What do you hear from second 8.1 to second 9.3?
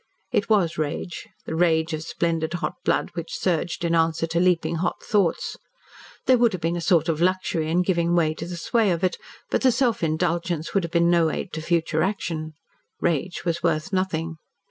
way to the sway of it.